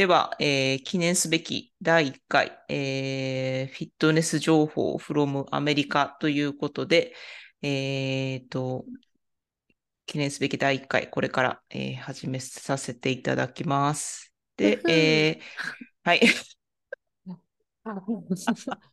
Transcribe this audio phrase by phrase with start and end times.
[0.00, 7.14] では、えー記念すべき第1回、えーフィットネス情報 from アメリカということで、
[7.60, 8.86] えーと、
[10.06, 14.32] 記念すべき第1回、これから、えー始めさせていただきます。
[14.56, 16.20] でえーはい。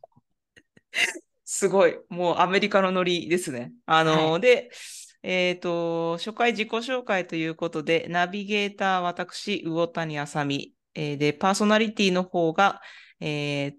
[1.46, 1.96] すごい。
[2.10, 3.72] もうアメリカのノリですね。
[3.86, 4.70] あの、はで、
[5.22, 12.80] えっと、初回自己紹介ということで、ナビゲーター、私、魚谷あさみ、えーで、パーソナリティの方が、
[13.20, 13.74] えー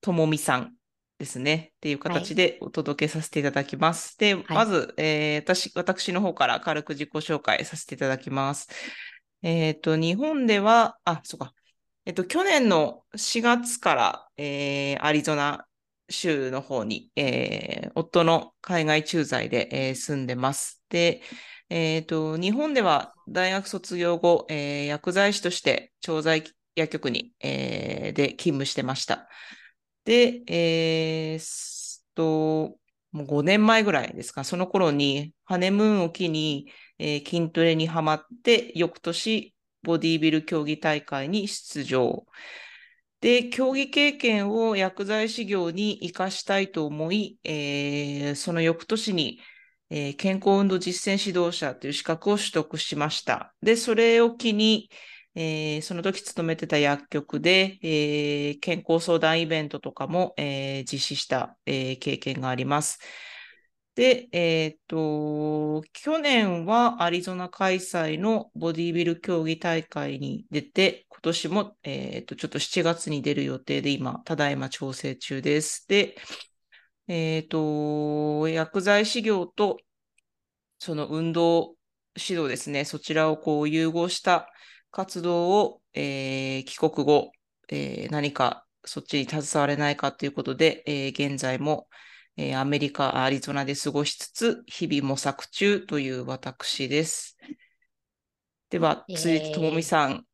[0.00, 0.74] ともみさん
[1.18, 1.72] ですね。
[1.76, 4.16] っていう形でお届けさせていただきます。
[4.18, 8.68] で、まず、えー私、私の方から軽く自己紹介させていただきます。
[9.42, 11.54] えっと、日本では、あ、そうか。
[12.04, 15.66] えっと、去年の4月から、えーアリゾナ
[16.08, 20.82] 州の方に、えー夫の海外駐在で、えー住んでます。
[20.88, 21.22] で、
[21.70, 29.28] えっと、日本では大学卒業後、えー薬剤師として調剤薬局に、えーで勤務してました。
[30.04, 32.78] で、えーすと、
[33.12, 42.26] もう5年前ぐらいですか、その頃にハネムーンを機に、えー筋トレにハマって、翌年、ボディービル競技大会に出場。
[43.20, 49.40] で、競技経験を薬剤師業に活かしたいと思い、えーその翌年に、
[49.90, 53.54] えー健康運動実践指導者という資格を取得しました。
[53.62, 54.90] で、それを機に、
[55.34, 62.98] えーその時勤めてた薬局で、えー健康相談イベントとかも、え実施した、え経験があります。
[63.94, 75.86] で、えっと、去年はアリゾナ開催のボディビル競技大会に出て、今年も、えっと、ちょっと7月に出る予定で今、ただいま調整中です。
[75.88, 76.16] で、
[77.12, 79.78] えっと、薬剤師業と、
[80.78, 81.76] その運動
[82.16, 84.48] 指導ですね、そちらをこう融合した
[84.90, 87.32] 活動を、えー帰国後、
[87.68, 91.88] えー何かそっちに携われないかということで、えー現在も、
[92.36, 97.36] えーアメリカ、アリゾナで過ごしつつ、日々模索中という私です。
[98.70, 100.24] では、続いてともみさん、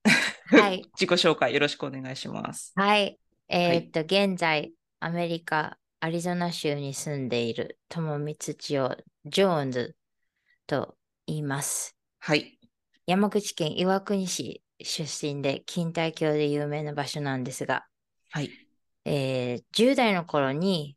[0.45, 0.83] はい。
[1.01, 2.73] 自己紹介よろしくお願いします。
[2.75, 3.19] はい。
[3.49, 9.97] えーっと、現在、アメリカ、アリゾナ州に住んでいる友光千代ジョーンズ
[10.67, 10.97] と
[11.27, 11.97] 言います。
[12.21, 12.59] はい。
[13.07, 17.87] 山口県岩国市出身で、錦帯橋で有名な場所なんですが、
[18.31, 18.51] はい。
[19.05, 20.97] えー10代の頃に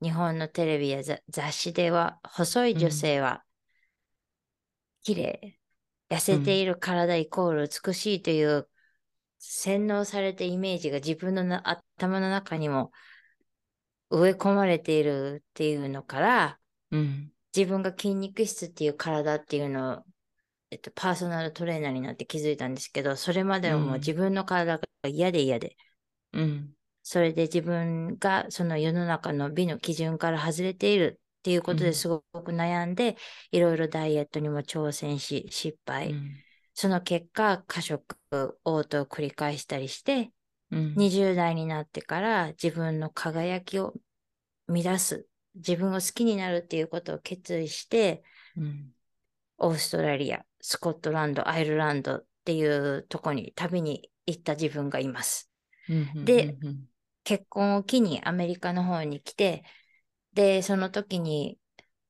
[0.00, 3.42] 日本のテレビやざ雑誌では細い女性は
[5.02, 5.58] 綺麗、
[6.08, 8.68] 痩せている体イコール美しいという
[9.38, 12.92] 洗脳されたイメージが自分のな頭の中にも
[14.10, 16.58] 植え込まれているっていうのから
[16.90, 17.32] うん。
[17.56, 20.04] 自分が筋肉質っていう体っていうのを、
[20.70, 25.76] えっと、パーソナルトレーナーになって気づいたんですけどそれまではもううん自分の体が嫌で嫌で
[26.32, 26.74] うん。
[27.02, 33.16] それで自分がその世の中の美の基準から外れているっていうことうんですごく悩んで、
[33.50, 36.12] いろいろダイエットにも挑戦し、失敗。
[36.12, 36.44] うん
[36.80, 38.54] その結果、過食、嘔
[38.84, 40.30] 吐を繰り返したりして、
[40.70, 40.94] うん。
[40.96, 43.94] 20代になってから自分の輝きを
[44.66, 48.22] 乱す、自分を好きになるっていうことを決意して、
[48.56, 48.92] うん。
[49.58, 55.50] オーストラリア、スコットランド、アイルランドっていうとこに旅に行った自分がいます。
[55.88, 56.56] うんで
[57.24, 59.62] 結婚を機にアメリカの方に来て、
[60.32, 61.58] で、その時に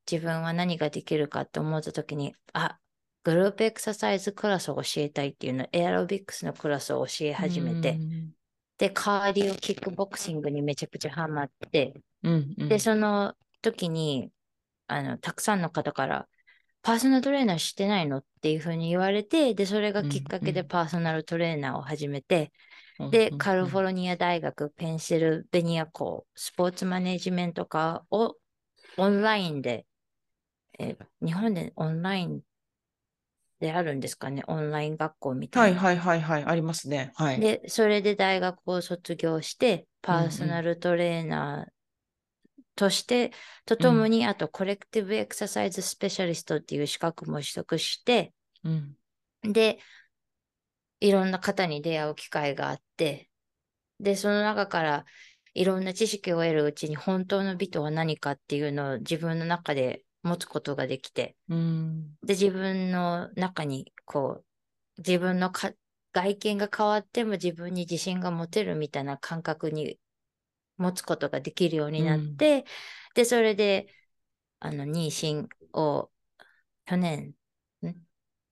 [0.08, 2.78] 自分は何ができるかって思った時に、あ、
[3.24, 8.32] グループエクササイズクラスを教えたいっていうの、エアロビクスのクラスを教え始めて、うん
[8.78, 12.68] で、カーディオキックボクシングにめちゃくちゃハマって、うんうん。
[12.68, 14.32] で、その時に、
[14.86, 16.28] あの、たくさんの方から、
[16.82, 22.52] パーソナルトレーナーしてないのっていうふうに言われて、で、それがきっかけでパーソナルトレーナーを始めて、
[22.98, 28.36] うんで、うんカリフォルニア大学、ペンシルベニア校、スポーツマネジメント科を
[28.96, 29.86] オンラインで、
[30.78, 32.40] えー日本でオンライン
[33.60, 35.80] であるんですかね、オンライン学校みたな。
[35.80, 37.12] はいいはいはいはい、ありますね。
[37.16, 37.40] はい。
[37.40, 41.72] で、それで大学を卒業して、パうんうんーソナルトレーナー
[42.76, 43.32] として、
[43.66, 48.32] とともに、あと、コレクティブエクササイズスペシャリストっていう資格も取得して、
[48.64, 48.96] うん
[49.42, 49.78] で、
[51.00, 53.30] いろんな方に出会う機会があって、
[54.00, 55.06] で、その中から
[55.54, 62.18] いろんな知識を得るうちに本当の美とは何かっていうのを自分の中で持つことができて、うん。
[62.22, 64.44] で、自分の中にこう、
[64.98, 65.72] 自分のか
[66.12, 69.98] 外見が変わっても自分に自信が持てるみたいな感覚に
[70.76, 72.64] 持つことができるようになって、
[73.14, 73.88] で、それで、
[74.60, 75.48] あの、妊娠
[75.78, 76.10] を
[76.86, 77.34] 去年
[77.86, 77.94] ん？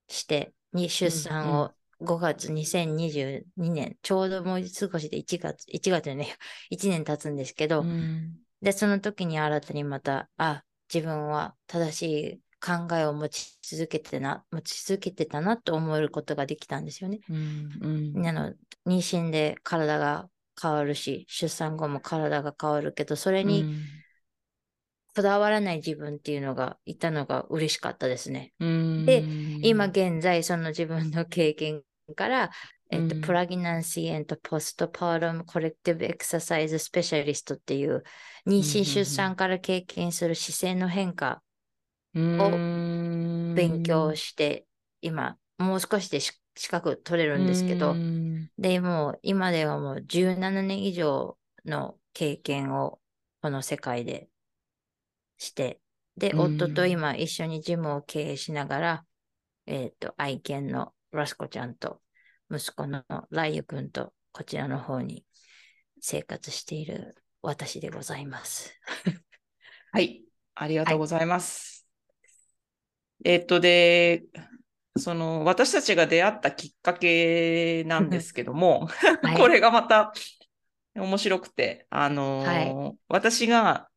[0.08, 6.36] して、に出産を5月2022年、ちょうどもう少しで1月、1月でね、
[6.70, 8.36] 1年経つんですけど、うん。
[8.60, 17.20] で、その時に新たにまた、あ、自分は正しい考えを持ち続けてな、持ち続けてたなと思えることができたんですよね。
[17.28, 18.54] うんうんあの、
[18.86, 20.28] 妊娠で体が
[20.60, 23.76] 変わるし、出産後も体が変わるけど、それに
[25.14, 28.52] こだわらない自分っていうのがいたのが嬉しかったですね。
[28.60, 29.24] うんで
[29.62, 31.82] 今現在、その自分の経験
[32.14, 32.50] から、
[32.90, 33.20] えっと、うん。
[33.20, 38.02] プラギナンシーポストパートムコレクティブエクササイズスペシャリストっていう
[38.46, 41.42] 妊娠出産から経験する姿勢の変化
[42.14, 42.50] を
[43.54, 44.66] 勉強して、
[45.00, 47.94] 今もう少しでし資格取れるんですけど、
[48.58, 52.98] でもう今ではもう17年以上の経験を
[53.42, 54.28] この世界で
[55.38, 55.80] して、
[56.16, 56.40] で、うん。
[56.56, 59.04] 夫と今一緒にジムを経営しながら、
[59.66, 62.00] えっ、と、愛犬のラスコちゃんと
[62.50, 65.24] 息子のライユくんとこちらの方に
[66.00, 68.78] 生活している私でございます。
[69.92, 70.22] はい、
[70.54, 71.86] ありがとうございます。
[73.24, 74.24] えっと、で、
[74.96, 80.12] その、私たちが出会ったきっかけなんですけども、はい これがまた
[80.94, 83.88] 面白くて、あのーは私が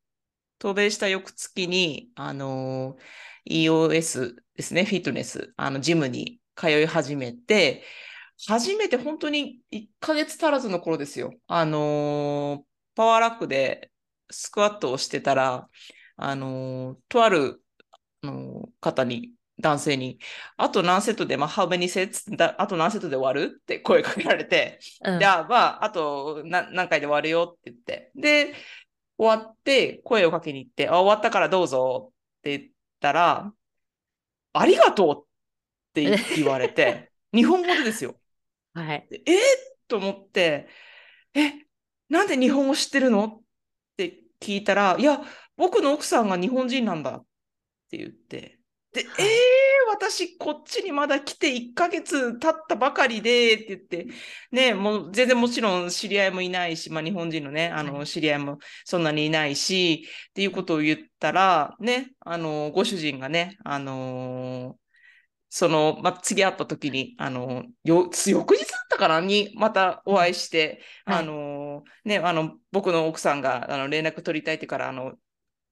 [0.57, 7.84] 渡米した翌月に、あのー EOS ですね、フィットネス、あの、ジムに通い始めて、
[8.47, 11.33] 初めて本当に1ヶ月足らずの頃ですよ。
[11.47, 13.91] あのーパワーラックで
[14.30, 15.68] スクワットをしてたら、
[16.18, 17.63] あのーとある、
[18.21, 20.19] あのー方に、男性に、
[20.57, 22.36] あと何セットで、まあ、how many sets?
[22.36, 28.12] だあと何セットで終わるって声かけられて、うんじゃあ、まあ、あとな何回で終わるよって言って。
[28.15, 28.56] で、
[29.18, 32.71] 終わって、声をかけに行って、あ、終わったからどうぞって言っ
[33.01, 33.53] たら、
[34.53, 35.27] ありがとうっ
[35.94, 38.19] て言われて、 日本語でですよ。
[38.83, 39.07] はい。
[39.09, 39.31] でえ？
[39.33, 39.37] ー
[39.87, 40.67] と思って、
[41.33, 41.53] え、
[42.09, 43.25] なんで日本語知ってるの？
[43.25, 43.41] っ
[43.97, 45.21] て聞いたら、いや、
[45.57, 47.25] 僕の奥さんが日本人なんだっ
[47.89, 48.59] て言って、
[48.93, 49.25] で、はい。
[49.25, 49.29] えー、
[49.91, 54.07] 私こっちにまだ来て1ヶ月経ったばかりでって言って、
[54.51, 58.07] ね、もう全然もちろん知り合いもいないし、まあ日本人のね、あのはい。
[58.07, 64.77] 知り合いもそんなにいないし、っていうことを言ったら、ね、あの、ご主人がね、あの
[65.50, 69.19] その、まあ、次会った時に、あの、よ、翌日だったかな？
[69.19, 75.13] に、またお会いして、はいあの、ね、あの、僕の奥さんが、あの、連絡取りたいってから、あの、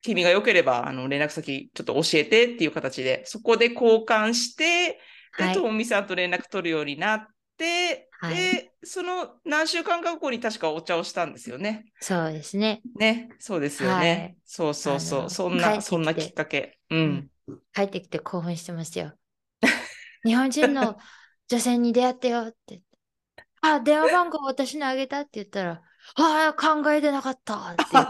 [0.01, 4.99] 君が良ければ、あの、連絡先ちょっと教えてっていう形で、そこで交換して、
[5.37, 7.27] で、はいともみさんと連絡取るようになっ
[7.57, 11.85] て、はいで、その何週間か後に確かお茶をしたんですよね。
[11.99, 12.81] そうですね。
[12.95, 14.09] ね、そうですよね。
[14.09, 15.29] はいそうそうそう。
[15.29, 16.79] そんな、そんなきっかけ。
[16.89, 17.29] うん。
[17.73, 19.13] 帰ってきて興奮してますよ。
[20.23, 20.97] 日本人の
[21.47, 22.81] 女性に出会ってよって。
[23.61, 25.81] あ、電話番号私にあげたって言ったら、
[26.15, 28.09] ああ、考えてなかったって言って、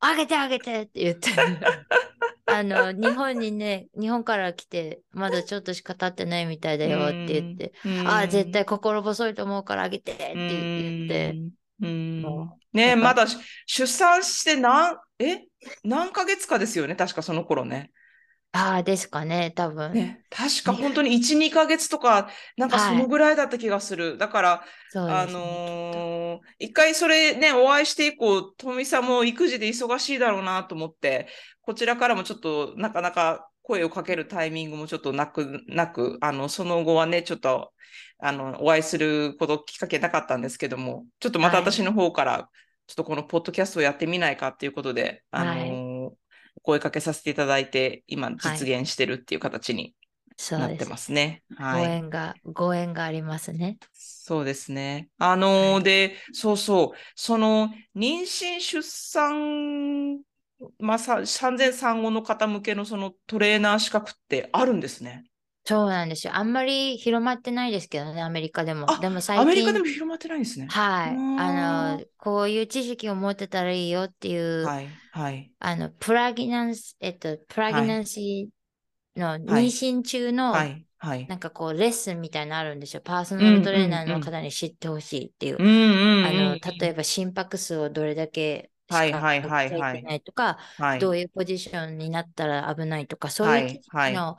[0.00, 1.30] あげてあげてって言って。
[2.46, 11.34] あの、日本にね、日本から来て、まだちょっとしか経ってないみたいだよって言って、うん、ああ、絶対心細いと思うからあげてって言って、
[11.80, 12.22] うん。
[12.22, 13.36] もねまだし
[13.66, 15.42] 出産して何、え？
[15.84, 17.90] 何ヶ月かですよね、確かその頃ね。
[18.52, 19.92] ああ、ですかね、多分。
[19.94, 22.28] ね、確か本当に1、2ヶ月とか、
[22.58, 24.18] なんかそのぐらいだった気がする。
[24.18, 24.64] だから、
[25.26, 25.32] ね。
[25.32, 31.28] のー一回それね、お会いして以降、とみさんも育児で忙しいだろうなと思って、
[31.62, 37.72] こちらからもちょっとなかなか声をかけるタイミングもちょっとなく、なく、あの、その後はね、ちょっと、
[38.18, 42.50] あの、お会いすることきっかけなかったんですけども、ちょっとまたはい私の方から、
[42.86, 45.91] ちょっとこのポッドキャストをやってみないかっていうことで、あのー
[46.62, 49.94] 声かけさせていただいて、今実現してるっていう形に
[50.50, 50.84] なって。
[50.84, 51.42] ますね。
[51.56, 51.84] ごはい。
[51.84, 53.78] 縁が、ご縁がありますね。
[53.92, 55.10] そうですね。
[55.18, 60.20] あのーはいで、そうそう、その妊娠、出産、
[60.78, 65.24] まあ、さ産前産後の方向けのそのトレーナー資格ってあるんですね。
[65.64, 66.34] そうなんですよ。
[66.34, 68.90] あんまり広まってないですけどね、アメリカでも。
[68.90, 70.66] あでも最アメリカで近、も広まってないんですね。
[70.66, 71.10] はい。
[71.10, 81.26] あの、こういう知識を持ってたらいいよっていう、はい、はい、あの、プラギナンス、えっと、プラギナンシーの妊娠中の、はい、はい。
[81.28, 83.02] なんかこう、レッスンみたいなのあるんですよ。
[83.02, 85.62] パーソナルトレーナーの方に知ってほしいっていうう。
[85.62, 86.26] んうんうん。
[86.26, 94.36] あの、例えば心拍数をどれだけはいはい測はいっちゃいけないとか、はい、どういうポジションになったら危ないとか、そういう知識はいの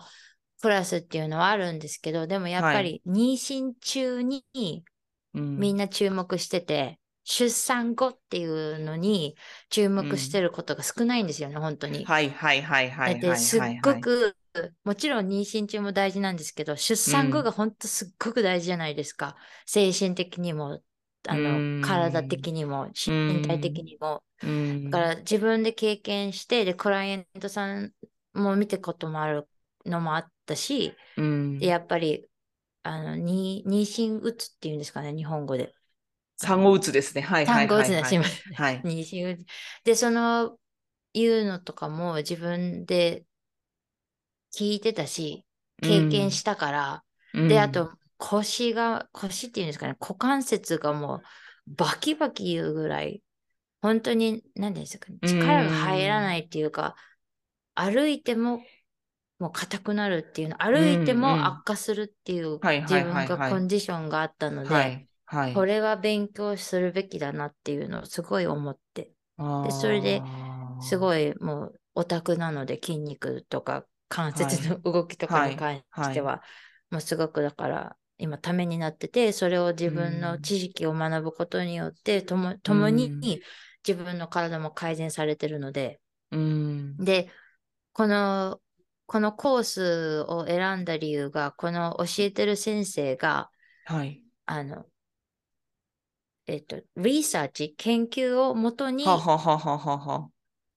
[0.63, 4.45] クラスっていうのはあるんですけど、でもやっぱり妊娠中に
[5.33, 9.35] みんな、な注目してて、出産後っていうのに
[9.69, 12.05] 注目してることが少ないんですよね、本当に。
[12.05, 13.19] はい、はい、はい、はい、はい。
[13.19, 14.37] だってすっごく
[14.85, 19.35] もちろん妊娠中も大事なんですけど、出産後が本当すっごく大事じゃないですか。
[19.65, 20.81] 精神的にも、
[21.27, 24.23] あうんの、体的にも、身体的にも。
[24.43, 27.93] うんだから自分で経験して、で、クライアントさん
[28.33, 29.47] も見たこともある
[29.85, 32.27] のもあったし、うんでやっぱり、
[32.83, 35.73] あの、に妊娠うつっていうんですかね、日本語で。
[36.37, 37.21] 産後うつですね。
[37.21, 37.45] はい。
[37.45, 38.53] 産後うつね、すいません。
[38.53, 38.81] はい。
[38.85, 39.45] 妊娠うつ。
[39.85, 40.57] で、その、
[41.13, 43.23] いうのとかも自分で
[44.53, 45.45] 聞いてたし、
[45.81, 51.21] 経験したから、うんで、あ、と、腰が、腰っていうんですかね、股関節がもう
[51.67, 53.23] バキバキ言うぐらい、
[53.81, 56.95] 本当に、何ですかね、力が入らないっていうか、
[57.73, 58.61] 歩いても、
[59.39, 65.07] もう硬くなるっていうの、歩いても悪化するっていうはい自分がコンディションがあったので。
[65.55, 69.13] これは勉強するべきだなっていうのをすごい思って、
[69.63, 70.21] でそれで
[70.79, 70.97] すい。
[70.99, 76.43] ごいもうオタクなので筋肉とか関節の動きとかに関しては、
[76.91, 83.21] もうすごくだから今ためになってて、それを自分の知識を学ぶことによってとも共にうん
[83.85, 85.99] 自分の体も改善されてるので、
[86.31, 86.95] うん。
[86.97, 87.29] で、
[87.91, 88.61] この、
[89.05, 93.51] このコースを選んだ理由が、この教えてる先生が、
[93.85, 94.23] はい。
[94.45, 94.87] あの、
[96.47, 100.29] えっと、リサーチ、研究をもとにはははははは。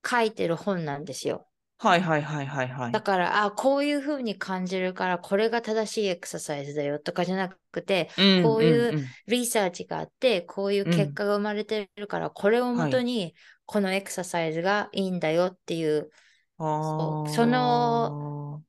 [0.08, 1.50] 書いてる本なんですよ。
[1.78, 3.02] はいはいはいはいはいだ。
[3.02, 13.34] から、あ、こういうふうに感じるから、これが正しいエクササイズだよとかじゃなくて、うんこういうんんリサーチがあって、こういう結果が生まれてるから、これをもとに、
[13.66, 16.10] このエクササイズがいいんだよっていう、
[16.58, 18.62] あーその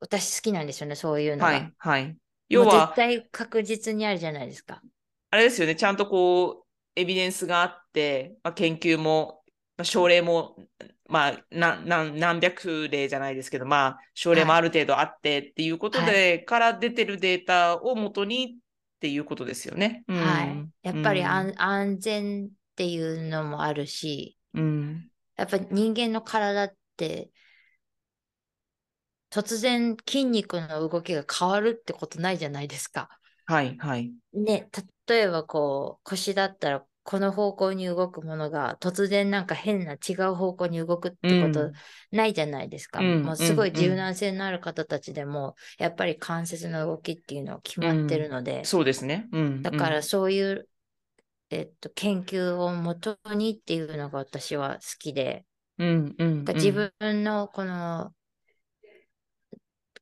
[0.00, 1.50] 私好きなんですよね、そういうのが。
[1.50, 2.04] はいはい。
[2.08, 2.16] も
[2.48, 4.82] 要う絶は、対確実にあるじゃないですか。
[5.30, 9.42] あれですよね、ちゃんとこう、エビデンスがあって、まあ、研究も、
[9.76, 10.56] まあ、症例も、
[11.08, 20.04] まあなな何百例じゃないですけど、まあ、症例もある程度あってっていうことで、はから出てるデータをもとにっていうことですよね。
[20.08, 20.68] うんはい。
[20.82, 25.10] やっぱりうん安,、安全っていうのもあるし、うん。
[25.36, 26.76] やっぱり人間の体って、
[29.30, 33.08] 突然筋肉の動きが変わるってことないじゃないですか。
[33.46, 34.12] はいはい。
[34.32, 34.68] ね、
[35.06, 41.72] 例えばこう腰だったらこの方向に動くものが突然なんか変な違う方向に動くってことうん
[42.10, 43.00] ないじゃないですか。
[43.02, 49.28] うんもうすごいうんうん柔軟性のある方たちでも、やっぱり関節の動きっていうのは決まってるので、そうですね。
[49.32, 49.62] うん。
[49.62, 50.68] だからそういう、
[51.50, 55.46] えっと、研究をもとにっていうのが私は好きで、
[55.78, 56.44] うん、うん、うん。
[56.54, 56.92] 自分
[57.24, 58.14] のこの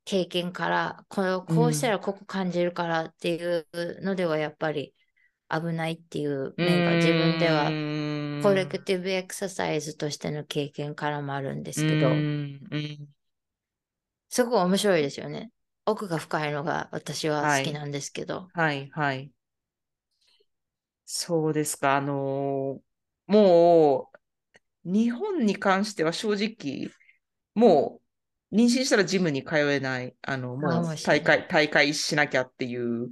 [0.04, 3.66] 経験から、このこうしたらここ感じるからっていう
[4.02, 4.95] のではやっぱり
[5.50, 7.78] 危ないっていう面が自分ではは
[8.40, 12.26] コレクティブエクササイズとしての経験からもあるんですけど、
[14.28, 15.50] すごい面白いですよね。
[15.87, 18.49] 奥が深いのが私は好きなんですけど。
[18.52, 19.33] はい、はい。
[21.07, 21.97] そうですか。
[21.97, 22.83] あのー
[23.26, 24.19] もう、
[24.84, 26.90] 日本に関しては正直、
[27.54, 28.00] も
[28.52, 33.10] う、妊娠したらジムに通えない、あの、あもう大会、大会しなきゃっていう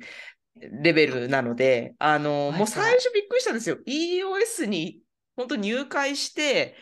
[0.56, 3.78] レベルなので、あの、はいもう最初びっくりしたんですよ。
[3.86, 5.00] EOS に
[5.36, 6.76] 本当入会して、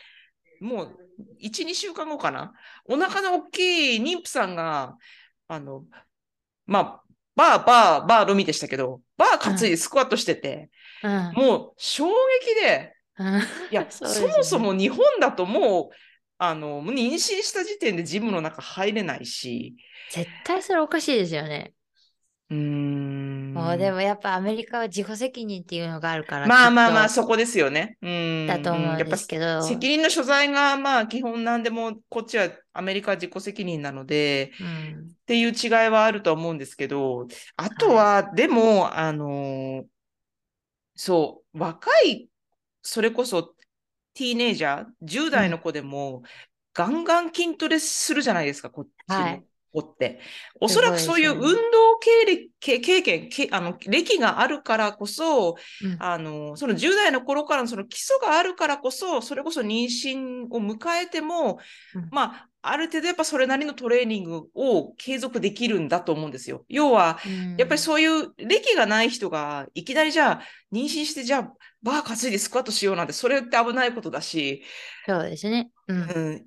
[0.61, 0.99] もう
[1.41, 2.53] 1、2週間後かな。
[2.85, 4.97] お腹の大きい妊婦さんが、
[5.49, 5.85] あの、
[6.67, 7.03] まあ、
[7.37, 10.71] バー、バー、バーのみでしたけど、バー担いでスクワットしてて、
[11.03, 11.33] うん。
[11.35, 13.00] もう衝撃で、うん
[13.69, 15.97] いや、 そそもそも日本だともう、
[16.39, 19.77] あの、妊娠した時点でジムの中入れないし、
[20.11, 21.75] 絶対それおかしいですよね。
[22.51, 23.55] うーん。
[23.55, 26.49] もうでもやっぱアメリカは自己責任っていうのがあるから。
[26.49, 27.97] まあまあまあ、そこですよね。
[28.03, 28.47] うん。
[28.47, 29.63] だと思うんですけど。
[29.63, 35.11] 責任の所在がまあ基本なんでも、こっちはアメリカは自己責任なので、うん。
[35.23, 39.85] っていう違いはあると思うんですけど、あとは、でも、あのー
[40.95, 42.29] そう、若い、
[42.83, 43.43] それこそ
[44.15, 46.23] ティーネイジャー、10代の子でも、
[46.75, 49.47] ガンガン筋トレするじゃないですか、こっちのはい。
[49.73, 50.21] 子って。
[50.61, 51.41] おそらくそういう運
[51.73, 55.99] 動経歴経経験けあの、歴があるからこそ、うん。
[55.99, 61.61] あの、その10代の頃からのその基礎があるからこそ、それこそ妊娠を迎えても、
[61.95, 62.11] うん。
[62.11, 66.65] まあ、ある程度やっぱそれなりのトレーニングを継続できるんだと思うんですよ。
[66.69, 67.19] 要は、
[67.57, 71.53] やっぱりそういう歴がない人がいきなりじゃあ妊娠してじゃあ
[71.83, 74.63] バー担いでスクワットしようなんてそれって危ないことだし、
[75.07, 75.71] そうですね。
[75.89, 75.97] うん。
[75.97, 76.01] う
[76.35, 76.47] ん、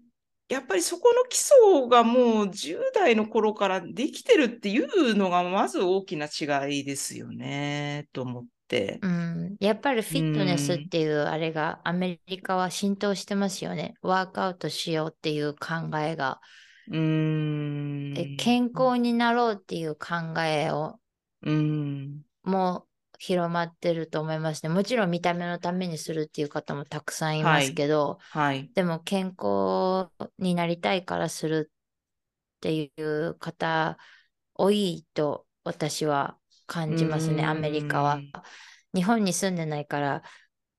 [0.49, 8.49] やっぱりそこの基礎がもう10代の頃からできてるっていうのがまず大きな違いですよね、と思って。
[9.01, 13.95] うん、やっぱりフィットネスっていうあれがアメリカは浸透してますよね。
[14.01, 16.39] ワークアウトしようっていう考えが
[16.89, 18.37] うーん。
[18.37, 20.99] 健康になろうっていう考えを
[21.41, 22.23] うん。
[22.43, 22.87] も
[23.19, 24.69] 広まってると思いますね。
[24.69, 28.69] もちろん見た目のためにするっていう方もたくさんいますけど、はい。
[28.73, 33.97] でも健康になりたいからするっていう方
[34.55, 36.37] 多いと私は
[36.73, 38.19] 感じますね、うんアメリカは。
[38.95, 40.23] 日本に住んでないから、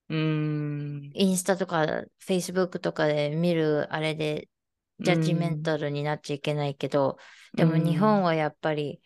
[0.09, 1.11] うーん。
[1.15, 4.49] インスタとかフェイスブックとかで見るあれで
[5.01, 7.19] ジャッジメンタルになっちゃいけないけど、
[7.55, 9.01] でも日本はやっぱり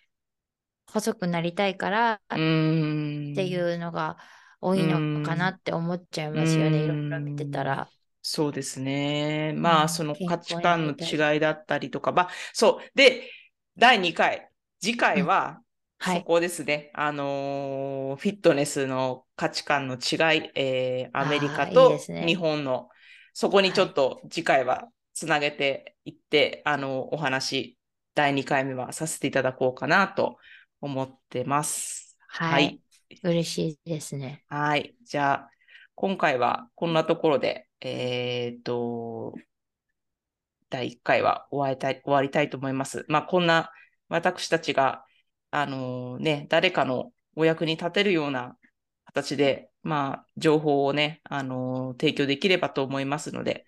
[0.91, 3.35] 細くなりたいからっうん。
[3.35, 4.17] ていうのが
[4.61, 7.89] 多いのかなって思っちゃいますよね、うんいろいろ見てたら。
[8.23, 9.53] そうですね。
[9.55, 10.95] うんまあ、その価値観の
[11.33, 12.91] 違いだったりとか、まあ、そう。
[12.95, 13.31] で、
[13.77, 15.61] 第2回、次回は、
[15.99, 16.19] はい。
[16.19, 16.91] そこですね。
[16.95, 22.89] あのーフィットネスの価値観の違い、えーアメリカと日本の、
[23.35, 27.79] そこにちょっと次回はつなげていって、あの、お話、
[28.15, 30.39] 第2回目はさせていただこうかなと
[30.81, 32.17] 思ってます。
[32.29, 32.81] はい。
[33.23, 34.45] 嬉しいですね。
[34.49, 34.97] はい。
[35.05, 35.51] じゃあ、
[35.95, 39.35] 今回はこんなところで、えっと、
[40.71, 43.05] 第1回は終わりたい、終わりたいと思います。
[43.09, 43.71] まあ、こんな
[44.09, 45.05] 私たちが、
[45.51, 48.57] あのね、誰かのお役に立てるような
[49.07, 53.65] 形で、まあ、情報をね、あの提供できればと思いますので、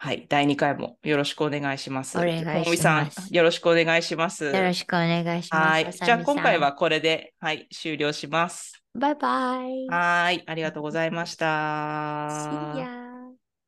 [0.00, 0.26] はい。
[0.28, 2.16] 第2回もよろしくお願いします。
[2.18, 4.44] お願いしますさん、よろしくお願いします。
[4.44, 5.68] よろしくお願いします。
[5.68, 5.92] はい。
[5.92, 6.72] じゃあ、今回は。
[6.72, 8.80] これで、はい、終了します。
[8.94, 9.88] バイバイ。
[9.88, 10.44] はい。
[10.46, 12.28] ありがとうございました。